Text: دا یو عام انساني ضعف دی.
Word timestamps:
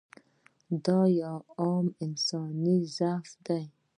دا 0.85 0.99
یو 1.21 1.37
عام 1.59 1.87
انساني 2.05 2.77
ضعف 2.95 3.29
دی. 3.45 3.63